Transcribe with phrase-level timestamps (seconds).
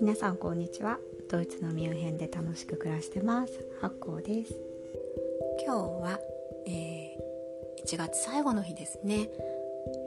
[0.00, 0.98] 皆さんこんにちは。
[1.30, 3.66] ドイツのミュンヘンで楽しく暮らしてます。
[3.80, 4.60] 発酵です。
[5.64, 6.20] 今日は、
[6.66, 9.30] えー、1月最後の日ですね。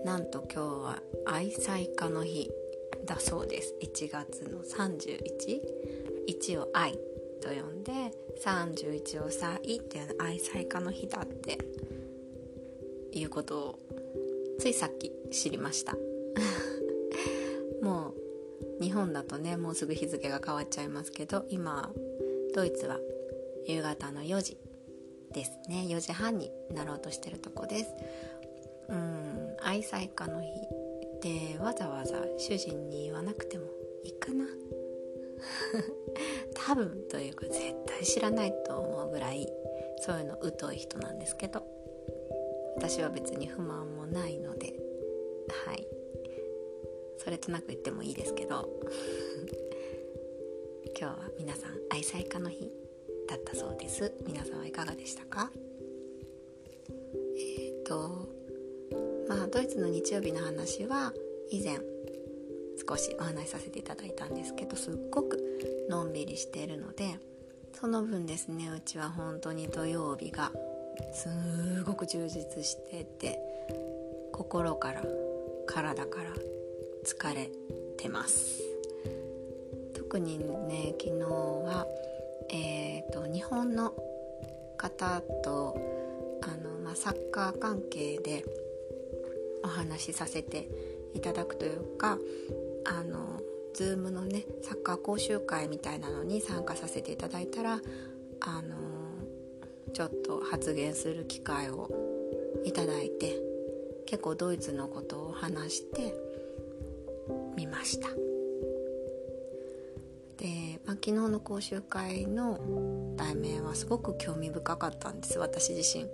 [0.06, 2.52] なんと今日は愛妻家の日
[3.06, 3.74] だそうです。
[3.82, 7.00] 1月の 31?1 を愛
[7.42, 8.14] と呼んで
[8.46, 11.58] 31を歳っていうの愛妻家の日だって
[13.12, 13.80] いうことを
[14.60, 15.96] ついさっき知りました。
[17.82, 18.14] も
[18.80, 21.94] う日本だとねもうすぐ日付が変わっちゃいますけど今
[22.54, 23.00] ドイツは
[23.66, 24.58] 夕方の4時
[25.32, 25.86] ですね。
[25.88, 27.94] 4時半になろうとしてるとこです。
[28.90, 30.50] うん愛妻家の日
[31.22, 33.66] でわざわざ主人に言わなくても
[34.04, 34.46] いいかな。
[36.54, 39.48] 多分というか絶対知らないと思うぐらい
[40.00, 41.79] そういうの疎い人なんですけど。
[42.80, 44.74] 私は別に不満もないので
[45.66, 45.86] はい。
[47.18, 48.70] それとなく言ってもいいですけど
[50.98, 52.72] 今日は皆さん愛妻家の日
[53.28, 54.14] だったそうです。
[54.26, 55.52] 皆さんはいかがでしたか？
[56.88, 58.30] えっ、ー、と
[59.28, 61.14] まあドイツの日曜日の話は
[61.50, 61.80] 以前
[62.88, 65.38] 少しお話しさせていただいたんですけどすっごく
[65.90, 67.20] のんびりしているので
[67.74, 70.54] その分ですねうちは本当に土曜日が
[71.14, 73.40] すごく充実してて
[74.32, 75.04] 心から
[75.68, 76.32] 体から
[77.06, 77.50] 疲れ
[77.98, 78.62] てます。
[79.94, 81.86] 特にね昨日は
[82.52, 83.94] えーと、と日本の
[84.76, 85.76] 方と
[86.42, 88.44] あの、まあ、サッカー関係で
[89.64, 90.68] お話しさせて
[91.14, 92.18] いただくというか
[92.86, 93.40] あの
[93.76, 97.82] Zoom のねサッカー講習会みたいなのに参加させていただいたら
[98.40, 98.89] あの
[99.94, 101.90] ちょっと発言する機会を
[102.66, 103.36] いただいて
[104.06, 106.14] 結構ドイツのことを話して
[107.56, 108.10] みました。
[110.38, 115.38] で、まあ、昨日の講習会の題名はすごく興味深かったんです。
[115.38, 116.06] 私自身。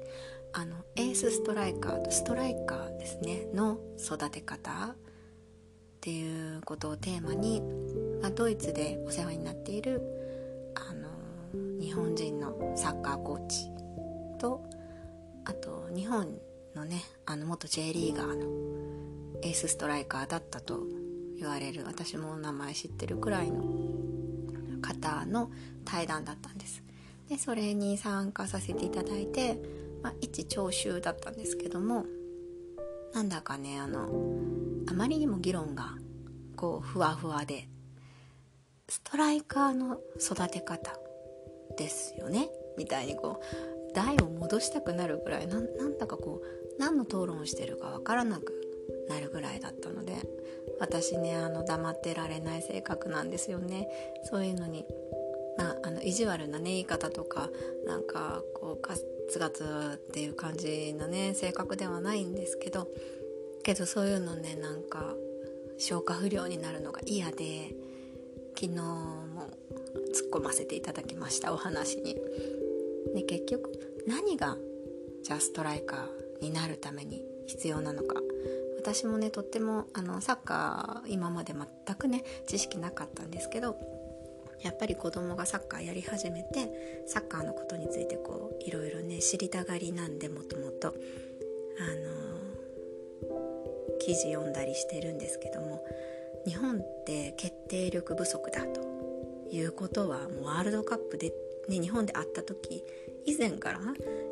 [0.57, 4.95] あのエースストライカーストライカーですねの育て方っ
[5.99, 7.61] ていうことをテーマに、
[8.22, 10.01] まあ、ドイツでお世話になっている
[10.75, 13.74] あの日本人のサッカーコーチ
[14.35, 14.63] と
[15.46, 16.38] あと日本
[16.75, 20.79] のねあの元 J リーガーのエースストライカーだったと
[21.38, 23.63] 言われる私も名前知ってるくらいの
[24.81, 25.51] 方の
[25.84, 26.84] 対談だったんです。
[27.29, 29.59] でそれに参加させていただいて、
[30.03, 32.06] まあ、一聴衆だったんですけども
[33.13, 34.09] なんだかねあの
[34.88, 35.96] あまりにも議論が
[36.56, 37.67] こうふわふわで
[38.88, 40.94] ストライカーの育て方
[41.78, 48.53] ですよねみたいにこう台を戻したくなるぐらいなんだかこう何の討論をしてるかわからなく
[49.09, 50.13] なるぐらいだったので
[50.79, 53.88] 私ねあの黙ってられない性格なんですよね
[54.23, 54.85] そういうのに、
[55.57, 57.50] ま、あの意地悪なね言い方とか
[57.88, 59.63] なんかこうガツガツ
[59.95, 62.89] っていう感じのね性格ではないんですけど
[63.63, 65.16] けどそういうのねなんか
[65.78, 67.73] 消化不良になるのが嫌で
[68.55, 69.50] 昨日も
[70.13, 72.17] 突っ込ませていただきましたお話に。
[73.13, 73.71] で結局
[74.07, 74.57] 何が
[75.23, 78.21] じゃあストライカーになるために必要なのか。
[78.77, 83.79] 私もねとってもあのサッカー今まで全くね知識なかったんですけど
[84.61, 90.95] やっぱり子供がサッカーやり始めてサッカーのことについてこういろいろね知りたがりなんでもともとあの
[93.99, 95.83] 記事読んだりしてるんですけども
[96.45, 98.81] 日本って決定力不足だと
[99.51, 101.31] いうことはもうワールドカップで、
[101.67, 102.83] ね、日本で会った時
[103.25, 103.79] 以前から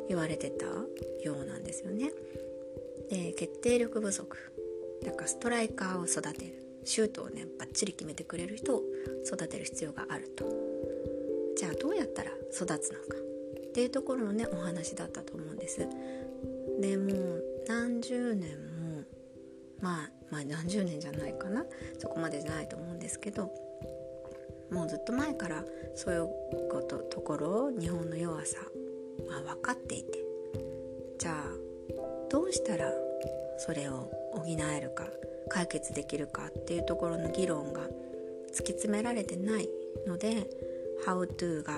[0.08, 2.12] 言われてたようなんですよね。
[3.10, 4.36] で決定力不足
[5.04, 6.60] だからストライカーを育てる。
[6.86, 8.82] シュートをねバッチリ決めてくれる人を
[9.26, 10.44] 育てる必要があると。
[11.56, 13.16] じゃあどうやったら育つのか。
[13.68, 15.88] っていうところのねお話だったと思うんです。
[16.80, 19.02] でもう何十年も
[19.80, 21.64] まあまあ何十年じゃないかな。
[21.98, 23.50] そこまでじゃないと思うんですけど
[24.74, 26.28] もうずっと前からそういう
[26.68, 28.58] ことところを日本の弱さ
[29.28, 30.18] は分かっていて
[31.16, 31.44] じゃあ
[32.28, 32.90] どうしたら
[33.56, 35.06] それを補えるか
[35.48, 37.82] 解決できるかっていうところの議論が
[38.52, 39.68] 突き詰められてない
[40.08, 40.48] ので
[41.06, 41.74] How to が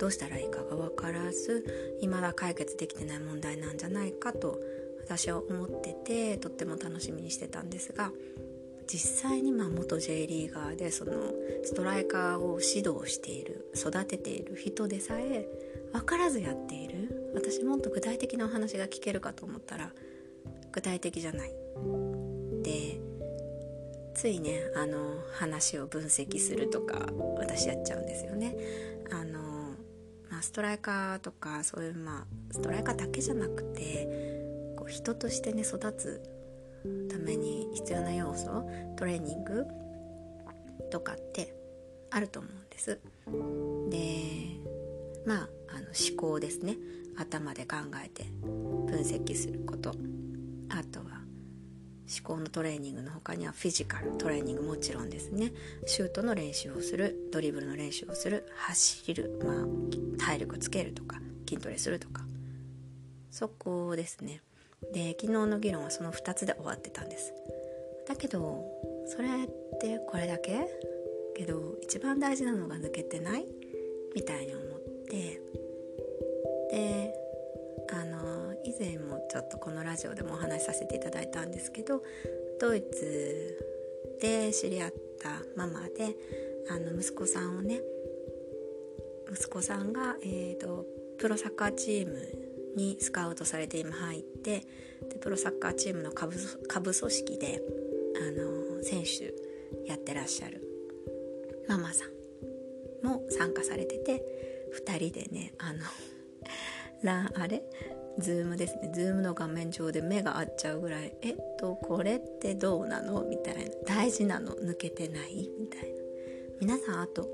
[0.00, 4.58] どうしたらいいかが分からず未だ解決できてない問題なんじゃないかと
[5.04, 8.10] 私は思っててとっても楽しみにしてたんですが
[8.86, 11.12] 実際にまあ元 J リーガーでその
[11.64, 15.46] ストライカーを指導している育てている人でさえ
[15.92, 17.32] 分からずやっている。
[17.34, 19.92] 私もっと具体的なお話が聞けるかと思ったら
[20.70, 21.52] 具体的じゃない。
[22.62, 23.00] で
[24.14, 27.06] ついねあの話を分析するとか
[27.38, 28.56] 私やっちゃうんですよね。
[29.10, 29.40] あの、
[30.30, 36.22] ま、ストライカーとかそういうまあストライカーだけじゃなくてこう人としてね育つ
[37.10, 39.66] ために必要な要素トレーニング
[40.90, 41.54] とかって
[42.10, 43.00] あると思うんです。
[43.90, 44.60] で
[45.26, 46.76] まああの思考ですね。
[47.16, 49.94] 頭で考えて分析すること。
[50.70, 51.22] あとは
[52.08, 55.52] 思考のトレーニングの他にはフィジカルトレーニングもちろんですね。
[55.86, 59.66] シュートの練習をするドリブルの練習をする走る、まあ、
[60.18, 62.24] 体力つけるとか筋トレするとか。
[63.30, 64.42] そこですね。
[64.92, 67.32] で昨日の議論はその2つで終わってたんです。
[68.08, 68.64] だけど
[69.06, 69.30] それっ
[69.80, 70.66] てこれだけ？
[71.36, 73.46] けど一番大事なのが抜けてない？
[74.14, 74.66] みたいに思っ
[75.08, 75.40] て。
[76.70, 77.14] で
[77.92, 82.02] あの以前もちょっとこのラジオでもお話しさせていただいたんですけど
[82.58, 83.58] ドイツ
[84.20, 86.16] で知り合ったママで
[86.70, 87.82] あの息子さんをね
[89.30, 90.86] 息子さんが、えーと、
[91.18, 92.14] プロサッカーチーム
[92.76, 94.60] にスカウトされて今入って
[95.10, 96.36] でプロサッカーチームの下部
[96.68, 97.62] 下部組織で
[98.16, 99.34] あの選手
[99.88, 100.62] やってらっしゃる
[101.68, 104.22] ママさんも参加されてて
[104.86, 105.80] 2人でねあの
[107.02, 107.62] ラあれ？
[108.18, 108.92] ズームですね。
[108.94, 113.22] ズームの画面上で目が合っちゃうぐらいえっとこれってどうなの？
[113.24, 113.62] みたいな。
[113.86, 114.52] 大事なの？
[114.54, 115.50] 抜けてない？
[115.58, 115.98] みたいな。
[116.60, 117.32] 皆さんあと思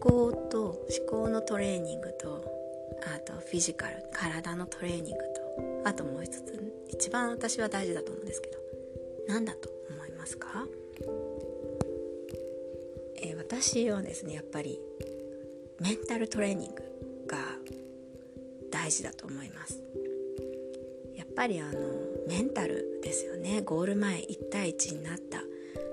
[0.00, 2.61] 考と思考のトレーニングと
[3.04, 5.88] あとフィジカル体のトレーニングと。
[5.88, 8.62] あともう一つ一番私は大事だと思うんですけど。
[9.28, 10.66] 何だと思いますか、
[13.22, 14.80] えー、私はですねやっぱり
[15.80, 16.82] メンタルトレーニング
[17.26, 17.38] が
[18.70, 19.80] 大事だと思います。
[21.14, 21.72] やっぱりあの
[22.28, 23.62] メンタルですよね。
[23.62, 25.42] ゴール前1対1になった。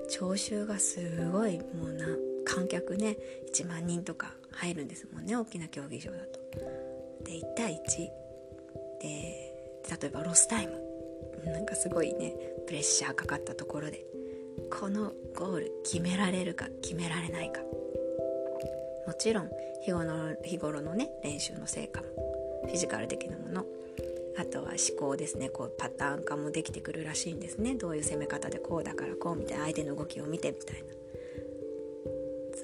[0.09, 0.99] 聴衆がす
[1.31, 2.05] ごいもうな
[2.45, 3.15] 観客ね
[3.53, 6.38] 1万人とか入るんですもんね大きな競技場だと。
[7.29, 7.97] で1対1
[9.01, 9.53] で
[10.01, 10.73] 例えばロスタイム。
[11.45, 12.33] なんかすごいね
[12.65, 14.03] プレッシャーかかったところで。
[14.69, 17.61] このゴール決められるか決められないか。
[19.07, 19.49] もちろん
[19.83, 22.07] 日頃の日頃のね練習の成果も
[22.65, 23.65] フィジカル的なもの。
[24.37, 25.49] あとは思考ですね。
[25.49, 27.75] こうパターン化もできてくるらしいんですね。
[27.75, 30.89] どういう攻め方でこうだからこうみたいな相手の動きを見てみたいな。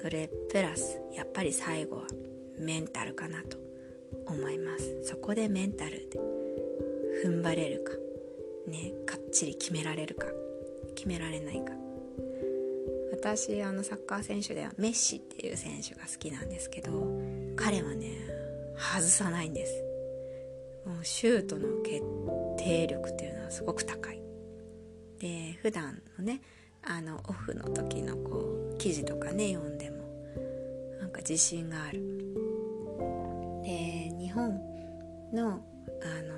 [0.02, 2.02] それプラスやっぱり最後は
[2.58, 3.65] メンタルかなと。
[4.26, 5.04] 思います。
[5.04, 6.18] そこでメンタルで
[7.24, 7.92] 踏ん張れるか
[8.70, 10.26] ねかっちり決められるか
[10.94, 11.72] 決められないか。
[13.12, 16.90] 私あのサッカー選手ではメッシっていう選手が好きなんですけど
[17.56, 18.12] 彼はね
[18.76, 19.82] 外さないんです。
[20.86, 22.02] もうシュートの決
[22.58, 24.20] 定力っていうのはすごく高い。
[25.18, 26.42] で普段のね
[26.82, 29.96] あのオフの時のこう記事とかね読んでも
[31.00, 32.15] なんか自信がある。
[34.36, 34.60] 本
[35.32, 36.36] のあの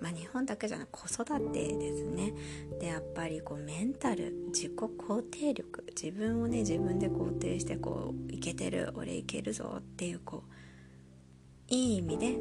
[0.00, 2.34] まあ、日本だけじゃない子育てですね。
[2.78, 12.36] でやっぱりこうメンタル自己肯定力自分をね自分で肯定してこういけてる俺いけるぞっていうこういい意味で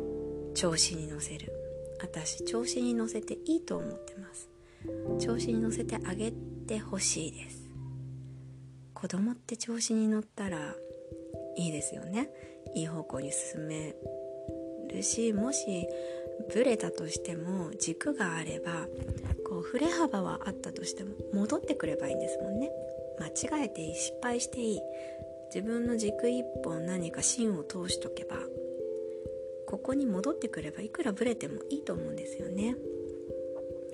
[0.53, 1.53] 調子に乗せる。
[2.01, 4.49] 私調子に乗せていいと思ってます。
[5.25, 6.33] 調子に乗せてあげ
[6.67, 7.69] てほしいです。
[8.93, 10.75] 子供って調子に乗ったら
[11.55, 12.29] いいですよね。
[12.75, 13.95] いい方向に進め
[14.93, 15.87] るしもし
[16.53, 18.87] ブレたとしても軸があれば
[19.45, 22.71] こう振れ幅はあったとしても戻ってくればいいんですもんね。
[23.19, 23.27] 間
[23.59, 24.79] 違えていい失敗していい。
[25.53, 28.37] 自分の軸一本何か芯を通しとけば
[29.67, 32.75] ここに戻ってくればいくらブレてもいいと思うんですよね。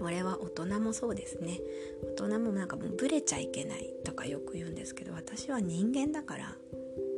[0.02, 1.60] 俺は大人もそうですね。
[2.18, 6.56] 大人もなんかもうブレちゃいけないとかよく言うんですけど私は人間だから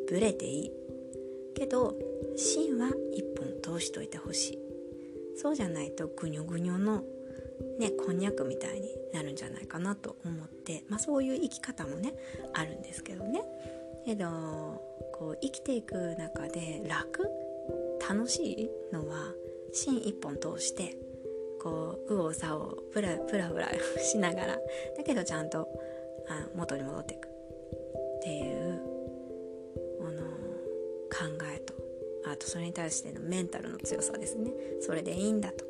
[0.09, 0.71] ブレていい。
[1.62, 1.94] けど
[2.36, 4.60] 芯は一本通しといてほしい。
[5.38, 7.03] そうじゃないとぐにょぐにょの
[7.77, 12.15] ねこんにゃくみたいになるんじゃないかなと思ってまあそういう生き方もね
[12.56, 13.44] あるんですけどね。
[14.08, 14.25] けど
[15.13, 17.30] こう生きていく中で楽？
[18.10, 19.32] 楽しいのは
[19.72, 20.98] 芯一本通して
[21.62, 24.56] こう右往左往ブラブラブラしながら。
[24.98, 25.68] だけどちゃんと
[26.27, 27.27] あ元に戻っていく。
[27.27, 27.30] っ
[28.24, 28.90] ていう
[32.41, 34.51] とそれに対してのメンタルの強さですね。
[34.81, 35.63] それでいいんだと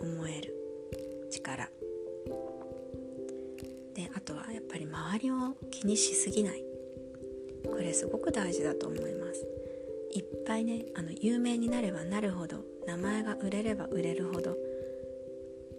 [0.00, 0.54] 思える。
[1.30, 1.68] 力。
[3.94, 6.64] であとはやっぱり周りを気にしすぎない。
[7.66, 9.46] これすごく大事だと思います。
[10.12, 12.64] いっぱいねあの有名になればなるほど。
[12.86, 14.56] 名前が売れれば売れるほど。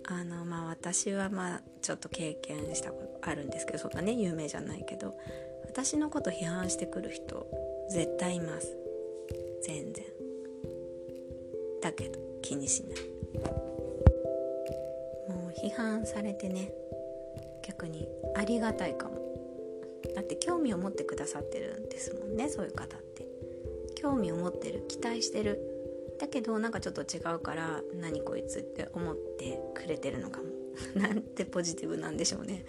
[0.05, 5.15] あのまあ私はまあちょっと経験したことあるんですけどそんなね有名じゃないけど
[5.65, 7.47] 私のこと批判してくる人
[7.89, 8.80] 絶対います。
[9.61, 10.05] 全然。
[11.81, 12.99] だけど気にしない。
[15.29, 16.71] もう批判されてね。
[17.63, 19.21] 逆にありがたいかも。
[20.15, 23.25] だって興味を持ってくださってるんですもんねそういう方って。
[23.95, 25.59] 興味を持ってる期待してる。
[26.19, 30.45] だけどなんかちょっと違うから何こいつって思ってくれてるのかも。
[30.95, 32.65] なんてポジティブなんでしょうね。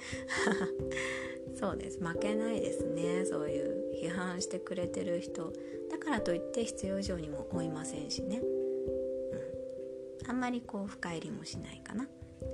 [1.59, 1.99] そうです。
[1.99, 3.82] 負けないですねそういう。
[4.01, 5.53] 批判してくれてる人。
[5.91, 8.41] だからといって必要以上にも追いませんしね、
[10.23, 12.07] うん、あんまりこう深入りもしないかな。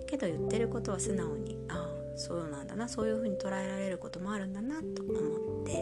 [0.06, 2.88] けど言ってることは素直にああそうなんだな。
[2.88, 5.72] そういう風に捉えられることもあるんだなと思って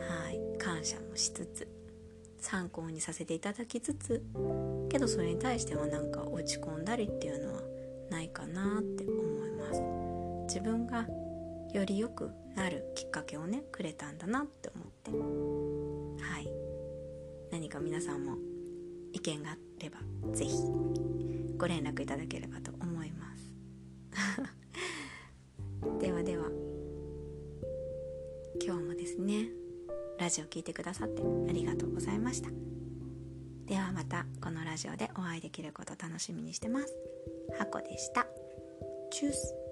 [0.00, 0.40] はい。
[0.58, 1.68] 感謝もしつつ
[2.38, 4.22] 参考にさせていただきつつ
[4.88, 7.60] けどそれに対してはなんか落ち込んだりっていうのは
[8.10, 9.82] ないかなって思います。
[10.54, 11.06] 自分が
[11.72, 15.10] より良くなるきっかけをねくれたんだなって思って。
[16.22, 16.48] はい。
[17.50, 18.36] 何か皆さんも
[19.12, 19.98] 意見があれば
[20.32, 20.52] 是非
[21.56, 23.52] ご連絡いただければと思います。
[26.00, 26.48] ではでは。
[28.64, 29.48] 今日もですね。
[30.18, 32.50] ラジオ聴いてくださってありがとうございました。
[33.66, 36.94] ではまたこのラジオでお会いできること楽しみにしてます。
[37.58, 38.26] ハコでした。
[39.10, 39.63] チュース。